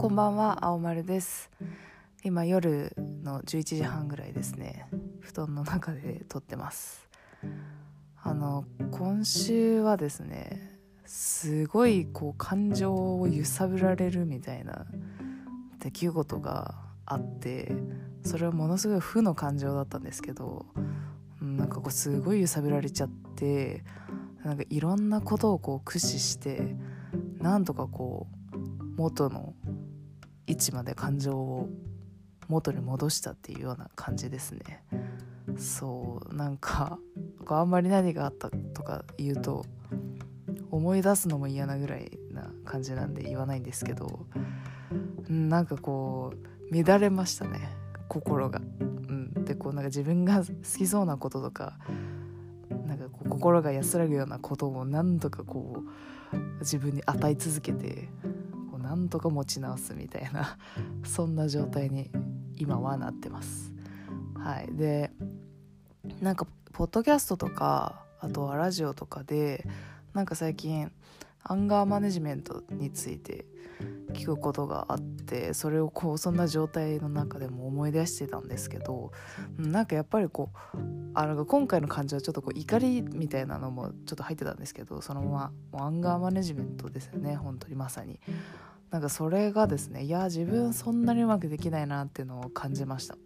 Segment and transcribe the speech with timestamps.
[0.00, 1.50] こんばんは青丸です。
[2.24, 2.90] 今夜
[3.22, 4.86] の11時半ぐらいですね。
[5.20, 7.06] 布団の中で撮ってます。
[8.22, 14.86] あの今週はですねすごいこう感情を揺さぶられるみたいな
[15.80, 17.70] 出来事があって
[18.24, 20.64] それはものすごい負の感情だったんですけど
[21.42, 23.84] なんかこうすごい揺さぶられちゃって
[24.44, 26.74] なんかいろんなことをこう駆使して
[27.38, 28.40] なんとかこう
[28.96, 29.52] 元の
[30.50, 31.68] 位置まで感情を
[32.48, 34.84] 元に戻したっていうような感じですね
[35.56, 36.98] そうなんか
[37.48, 39.64] あんまり何があったとか言うと
[40.70, 44.26] 思い出すのも嫌なぐらいな感じなんで言わないんですけど
[45.28, 46.32] なんかこ
[46.70, 47.60] う乱れましたね
[48.08, 48.60] 心が。
[48.60, 48.62] う
[49.12, 50.44] ん、でこうなんか自分が好
[50.78, 51.78] きそうなこととか
[52.86, 55.84] なんかこう心が安らぐようなことを何とかこ
[56.32, 58.08] う自分に与え続けて
[58.90, 60.58] なんとか持ち直すみたいな
[61.04, 62.10] そんな状態に
[62.56, 63.72] 今はなってます。
[64.34, 65.12] はい、で
[66.20, 69.64] なんかポッドキャストとかあとはラジオとかで
[70.12, 70.90] なんか最近
[71.44, 73.46] アンガーマネジメントについて
[74.12, 79.12] 聞くことがあってそれをこうそんな状態の中でも思い出してたんですけど
[79.56, 80.78] なんかやっぱりこう
[81.14, 88.20] あの今回の感じはちょっとこう怒りみたいなのもちょっと入ってたんですけどそのままアンガーマネジメントですよね本当にまさに
[88.90, 93.16] なんかそれがですねいや自分そんなにうまくできないなっていうのを感じました。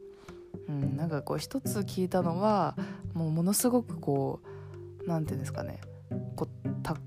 [0.69, 2.77] うん、なんかこう一つ聞いたのは
[3.13, 4.41] もうものすごくこ
[5.05, 5.81] う何て言うんですかね
[6.37, 7.01] こう達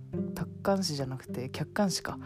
[0.61, 2.19] 観視じゃなくて客観視か。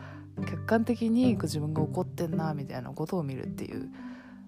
[0.45, 3.89] 客観的に自分が怒ってんなみたいなことを見るっていう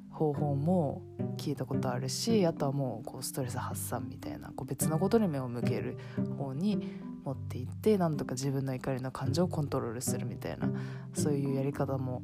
[0.10, 1.02] 方法も
[1.38, 5.98] 聞いたことあるしあとはもうこうストレス発散みたいなこう別のことに目を向ける
[6.38, 6.88] 方に
[7.24, 10.70] 持っていって何とか自分の怒りの感情をコントロールするみたいな
[11.14, 12.22] そういうやり方も、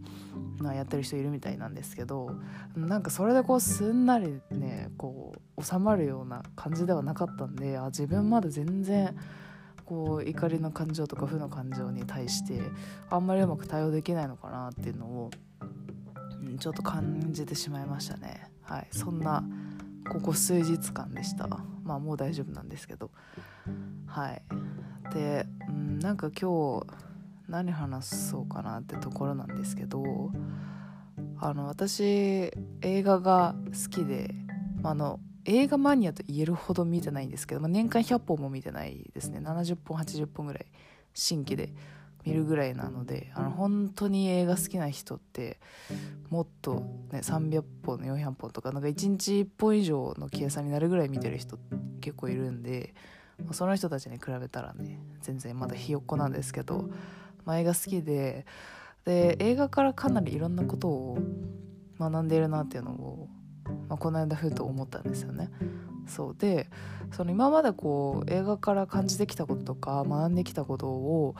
[0.57, 2.31] まあ、やってる人いるみたいなんですけど
[2.75, 9.15] なんかそれでこうすんなりねこう収まるような感じではなかったんであ自分まだ全然
[9.85, 12.61] こう怒りの感情とか負の感情に対して
[13.09, 15.31] あんまりうまく対応できないのかなっていうのを、
[16.43, 18.51] うん、ちょっと感じてしまいましたね。
[18.61, 18.87] はい。
[18.91, 19.43] そんな
[20.07, 21.47] ここ数日間でした。
[21.83, 23.09] まあもう大丈夫なんですけど。
[24.05, 24.41] はい。
[25.13, 26.87] で、うん、なんか今日
[27.47, 30.31] 何話そうかなってところなんですけど
[31.39, 34.33] あの私映画が好きで、
[34.81, 39.39] まあの映画マニアと言えるほど見てないんですけど、まあ、年間100本も見てないですね。
[39.39, 40.65] 70本80本ぐらい
[41.13, 41.73] 新規で
[42.25, 45.59] 見るぐらいなのであの本当に映画好きな人って
[46.29, 51.57] もっと、ね、300本400本とかなんか1日1本以上の計算になるぐらい見てる人
[52.01, 52.93] 結構いるんで
[53.51, 56.89] その人たちに比べたらね全然まだひよっこなんですけど、
[57.45, 58.45] まあ、映画好きで
[59.05, 61.17] で映画からかなりいろんなことを
[61.99, 63.29] 学んでいるなっていうのを
[63.87, 65.49] まあ、この間ふと思ったんですよね。
[66.07, 66.69] そうで
[67.11, 71.35] その今までこう映画から感じてきたこととか学んできたことを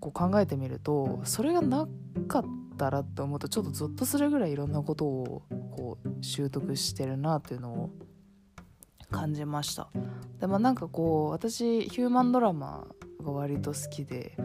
[0.00, 1.86] こう考えてみるとそれがな
[2.26, 2.44] かっ
[2.78, 7.90] たらって思うとちょっとゾッとするぐらいいろんなことをこう習得してるなっていうのを
[9.10, 9.88] 感じました。
[10.40, 12.86] でもなんかこう私ヒューマンドラマ
[13.22, 14.36] が割と好きで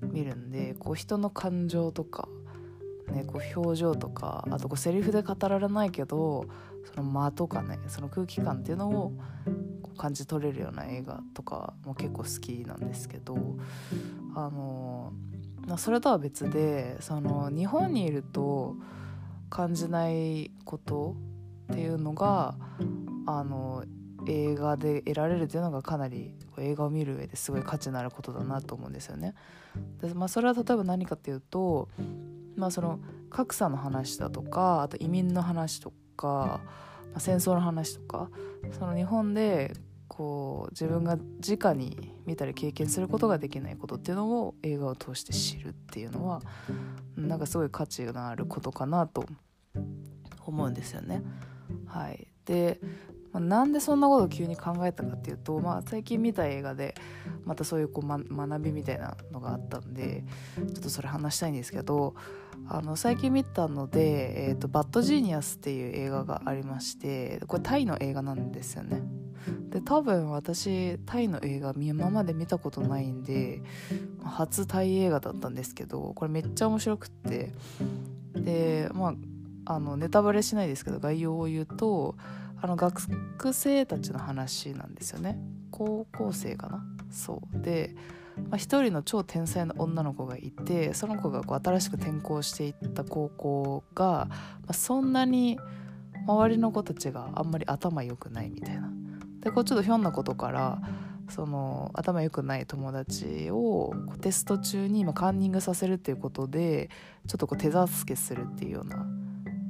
[0.00, 2.28] 見るんでこう人の感情とか
[3.12, 6.46] ね、こう表情とかあとこうセリフで語られないけど
[6.94, 9.12] その間とかねその空気感っていうのを
[9.82, 13.36] こう感じ取れるような映画とかも結構好きなんですけど
[14.34, 15.12] あの
[15.76, 18.76] それとは別でその日本にいると
[19.48, 21.16] 感じないこと
[21.72, 22.56] っていうのが
[23.26, 23.84] あの
[24.26, 29.34] 映画で得られるっていうのがかなり映画を見る上ですごい価値のあることだなと思うんですよね。
[30.00, 31.88] でまあ、それは例えば何かっていうと
[32.56, 36.60] まあ、その格差の話だとかあと移民の話とか、
[37.12, 38.30] まあ、戦争の話とか
[38.78, 39.72] その日本で
[40.06, 46.42] こう自分が直に見たり経験することができないことっていうのを映画を通して知るっていうのは
[47.16, 49.26] なんかすごい価値のあることかなと
[50.46, 51.22] 思うんですよね。
[51.86, 52.80] はい、で
[53.34, 56.94] まあ、なんでそんなことを急に考えたかっていうと、まあ、最近見た映画で
[57.44, 60.24] またそういうこう、ま、学びみたいなのがあったんで
[60.56, 62.14] ちょっとそれ話したいんですけど
[62.68, 69.02] あの最近見たので、えーと「バッドジーニアス」っていう映画がありましてこれタイの映画なんですよね。
[69.68, 73.60] で多分私タイの映画今まで見たことないんで
[74.22, 77.52] 初タイ映画だったんですけどこれめっちゃ面白くって
[78.34, 79.14] でまあ
[79.66, 82.16] あのネタバレしないですけど概要を言うと
[82.64, 83.02] あの学
[83.52, 85.38] 生たちの話なんですよね。
[85.70, 86.82] 高校生かな？
[87.10, 87.60] そう。
[87.60, 87.94] で、
[88.48, 94.36] まあ、一人の超天才の女の子がいてその子がこう新しく転校していった高校が、ま
[94.68, 95.58] あ、そんなに
[96.26, 98.90] 周りの子たちがあんまり頭良くないみたいな。
[99.40, 100.80] でこうちょっとひょんなことから
[101.28, 106.88] その頭良くない友達をテスト中に今カンニングさせるっていうことで
[107.26, 109.06] ちょっとこう手助けするっていうような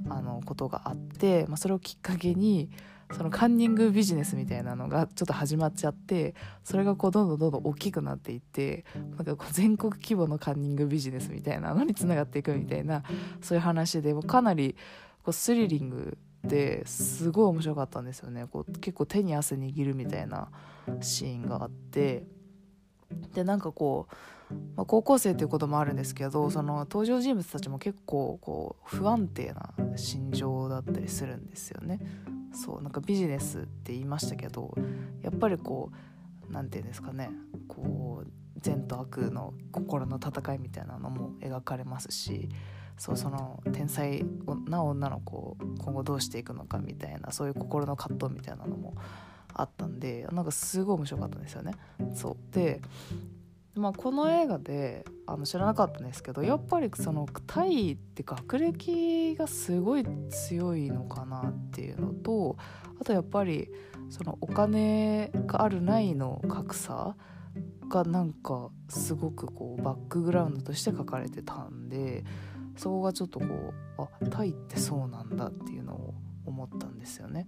[0.08, 2.70] あのことがあって、まあ、それをきっかけに
[3.12, 8.84] そのカンニングビジネスみたいなのがちょっと始まっちゃってそれがこうどんどんどんどん大きくなっていって
[9.16, 13.02] なんかこう全国規模のカンニングビジネスみたいなのにつながっていくみたいな
[13.40, 14.74] そういう話でもかなり
[15.22, 18.46] こうスリリングですごい面白かったんですよね。
[18.46, 20.48] こう結構手に汗握るみたいな
[21.00, 22.24] シーンがあって
[23.32, 24.14] でなんかこう、
[24.76, 32.00] まあ、高校生っていうこともあるんですけどその登場人物たちも結構こう不安定な心情だったりするんですよね。
[32.52, 34.74] そうなんかビジネスって言いましたけど
[35.22, 35.90] やっぱりこ
[36.48, 37.30] う何て言うんですかね
[37.66, 42.48] こう善と悪の心の戦いみたいなのも描かれますし
[42.96, 44.24] そうその天才
[44.68, 48.94] な女の子を今後どうしていくのかみたいなそういう心の葛藤みたいなのも
[49.52, 51.72] あったんでなんかすごい面白かったんですよね。
[52.14, 52.80] そうで
[53.76, 62.56] まあ、この映画であの知らなかったんですけどやっぱりそのタイって学歴がすごい強いのかなっていうのと
[63.00, 63.68] あとやっぱり
[64.10, 67.16] そのお金があるないの格差
[67.88, 72.24] がなんかすごくこうバックグラウンドとして書かれてたんで
[72.76, 76.14] そこがちょっとこうあタイってそうなんだっていうのを
[76.46, 77.46] 思ったんですよね。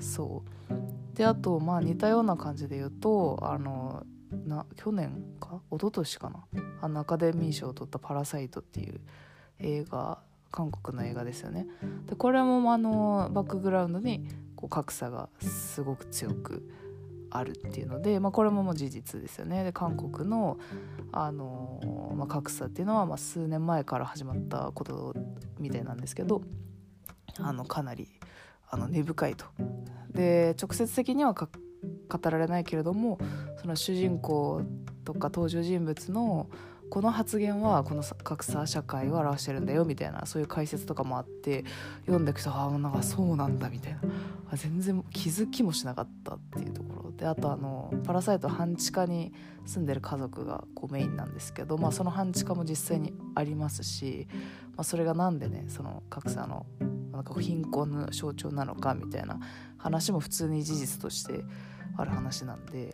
[0.00, 1.16] そう。
[1.16, 5.60] であとまあ似たような感じで言うとあのな去年か？
[5.70, 6.44] 一昨年かな？
[6.80, 9.00] あのアカデミー賞を取った「パラサイト」っていう
[9.58, 10.20] 映画
[10.50, 11.66] 韓国の映画ですよね。
[12.06, 16.68] でこれもあのバックグラウンドにこう格差がすごく強く
[17.30, 19.64] あるっていうので、まあ、これももう事実ですよね。
[19.64, 20.58] で韓国の
[21.12, 25.14] あの、まあ、格差っていうのはまあ数年前から始まったこと
[25.58, 26.42] みたいなんですけど
[27.38, 28.08] あのかなり
[28.70, 29.44] あの根深いと。
[30.10, 31.48] で直接的には語
[32.30, 33.18] られないけれども
[33.60, 34.62] その主人公
[35.04, 36.48] とか登場人物の
[36.90, 41.64] この発言はこの格差社会を表してるんだよみたいなそういう解説とかもあって
[42.06, 44.00] 読んでいくとああなんかそうなんだみたいな。
[44.56, 49.34] 全然気づきもしなかったっていうところであとあのパラサイト半地下に
[49.66, 54.26] 住んでる家族がこうメインなんですけど、まあ、その半地下も実際にありますし、
[54.68, 56.64] まあ、それが何でねその格差の
[57.12, 59.38] なんか貧困の象徴なのかみたいな
[59.76, 61.44] 話も普通に事実として
[61.98, 62.92] ある話なんで、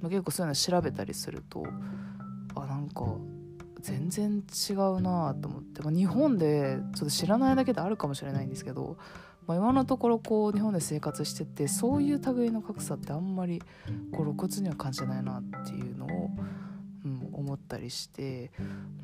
[0.00, 1.64] まあ、結構そういうの調べたりすると
[2.56, 3.04] あなんか
[3.80, 8.96] 全然違うなと思って、まあ、日本でちょっと知らないだけであるかもしれないんですけど、
[9.46, 13.62] まあ、今のところこう日本で生活しててそういう類の格差ってあんまり
[14.12, 16.30] こう露骨には感じないなっていうのを、
[17.04, 18.50] うん、思ったりして、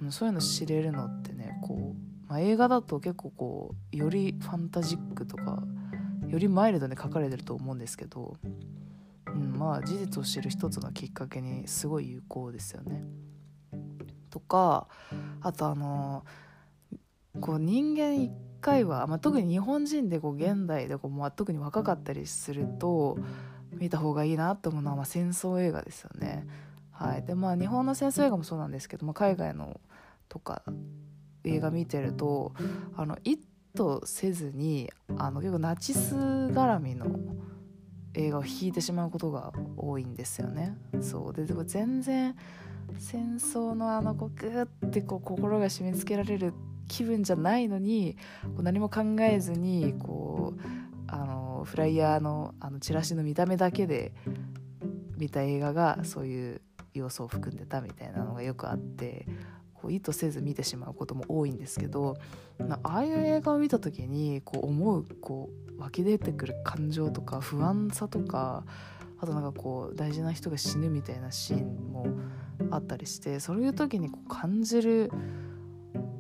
[0.02, 5.62] うん、そういうの知れるのってねこう、まあ、映画だと結構こうよりファンタジックとか
[6.26, 8.36] よりマイルドに書かれてると思うんですけど、
[9.34, 13.02] うん、まあ事実を知る一つのきっかけにすごい有効ですよね。
[14.30, 14.88] とか
[15.40, 16.24] あとあの
[17.40, 23.18] こう人間一回は、まあ、特に日本人でこう現代でこう、まあ、特に若かったりすると
[23.72, 26.46] 見た方がいいなと思うのは、まあ、戦争映画ですよね。
[26.90, 29.80] はい、でまあ日本の戦争映画もそうなんですけど、まあ、海外の
[30.28, 30.62] とか
[31.44, 32.54] 映画見てると
[32.96, 33.42] あの意図
[34.04, 37.06] せずにあの結構ナチス絡みの
[38.14, 40.76] 映画を引いてしまうことが多いんですよね。
[41.00, 42.34] そうででも全然
[42.98, 46.52] 戦争のあのこうグッてこう心が締め付けられる
[46.88, 50.60] 気分じゃないのにこう何も考えずにこう
[51.06, 54.12] あのフライヤーのあのチラシの見た目だけで
[55.16, 56.60] 見た映画がそういう
[56.92, 59.26] 要素を含んでたみたいなのがよくあって
[59.84, 62.16] こう意図せず見てしまうことも多いんですけど
[62.82, 68.64] ああいう映画を見た時にこう思うこう湧き出てくる感情とか不安さとか
[69.20, 72.06] あとなんかこう大事な人が死ぬみたいなシーンも
[72.70, 75.10] あったりしてそういう時にこう感じる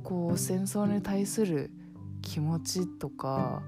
[0.02, 1.70] こう戦争に対する
[2.20, 3.62] 気持ちとか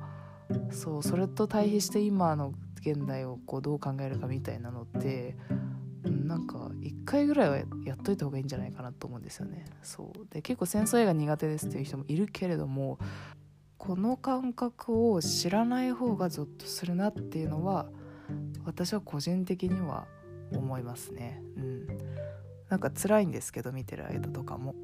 [0.72, 5.36] そうそれと対比して今の現代をこうどう考えるかみたいなのって
[6.10, 9.64] なんか1回ぐらいはやっといた方がいいんじゃないかなと思うんですよね。
[9.82, 12.98] そうで結構戦争映画苦手ですっていう人もいるけれども
[13.78, 17.86] この感覚を知らない方がゾッとするなっていうのは
[18.64, 20.06] 私は個人的には
[20.52, 21.42] 思いますね。
[21.56, 21.86] うん、
[22.68, 24.74] なんか辛いんですけど見てる間とかも。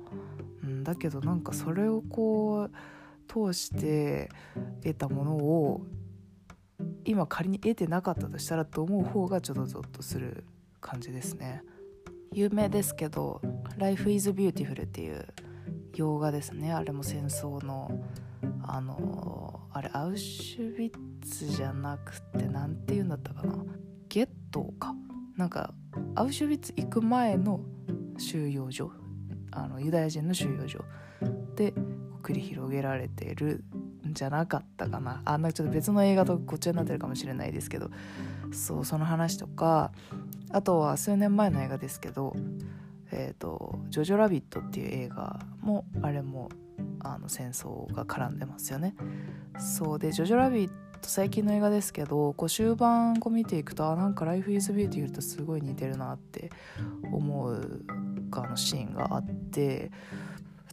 [0.62, 2.70] うん、だけどなんかそれをこう
[3.26, 4.28] 通して
[4.82, 5.86] 得たものを
[7.04, 10.44] 今仮に得てなかったとしたらと思う方がちょっとゾッとする
[10.82, 11.62] 感じですね。
[12.32, 13.40] 有名ですけど
[13.78, 15.26] 「Life is Beautiful」っていう
[15.94, 16.72] 洋画ですね。
[16.72, 18.04] あれも戦争の
[18.62, 23.64] あのあれアウシュビッツじゃなくて何て言うんだったかな。
[24.08, 24.94] ゲットか？
[25.36, 25.72] なんか
[26.14, 27.60] アウシュビッツ行く前の
[28.18, 28.90] 収容所。
[29.50, 30.84] あのユダヤ人の収容所。
[31.54, 31.72] で
[32.22, 33.64] 繰り広げられてる
[34.08, 35.22] んじゃなかったかな。
[35.24, 37.90] あんなちょっと別の映画とごっちゃになってるかもしれないですけど。
[38.52, 39.92] そうその話とか
[40.52, 42.36] あとは数年前の映画ですけど
[43.12, 46.48] えーと「ジョジョラビット」っていう映画もあれも
[47.00, 48.94] あの戦争が絡んでますよね。
[49.58, 56.50] そうで「ジョジョラビット」最近の映画ですけどこう終盤こう見ていくとあなんか「Lifeisbeauty」とすごい似てるなって
[57.10, 57.84] 思う
[58.30, 59.90] あのシーンがあって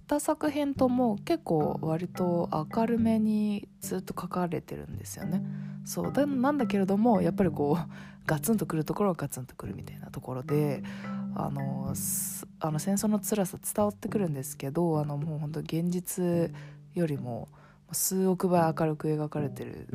[0.09, 5.43] 2作品とも結構割と明るめにずっと書かれてるんですよね。
[5.85, 7.91] そうだなんだけれどもやっぱりこう
[8.25, 10.81] ガツンとくるところはガツンとくるみたいなところで
[11.35, 11.93] あの
[12.59, 16.51] あの戦争の辛さ伝わってくるんですけどあのもう本当現実
[16.95, 17.47] よりも
[17.91, 19.87] 数億倍明るく描かれてる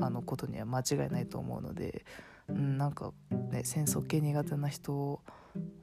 [0.00, 2.04] あのことには間違いないと思うので、
[2.48, 3.12] うん、なんか
[3.50, 5.20] ね戦争系苦手な人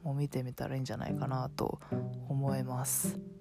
[0.03, 1.81] も見てみたらいいんじゃないかなと
[2.29, 3.34] 思います。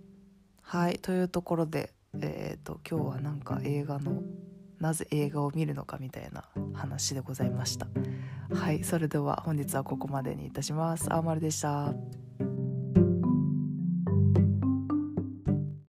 [0.65, 4.23] はいというところで、えーと、今日はなんか映画の
[4.81, 7.87] なぜ映画を見るのかみたいな話でございました。
[8.53, 11.13] はいそれでは本日はここまでにいたします。
[11.13, 11.93] あーまるでした。